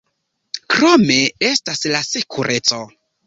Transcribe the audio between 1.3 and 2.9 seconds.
estas la sekureco.